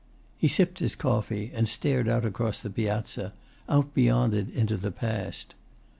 [0.35, 3.33] He sipped his coffee, and stared out across the piazza,
[3.69, 5.53] out beyond it into the past.